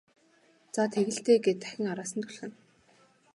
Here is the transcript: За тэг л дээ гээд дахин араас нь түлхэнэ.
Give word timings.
За 0.75 0.83
тэг 0.93 1.05
л 1.15 1.19
дээ 1.25 1.39
гээд 1.45 1.59
дахин 1.61 1.85
араас 1.91 2.11
нь 2.17 2.23
түлхэнэ. 2.27 2.55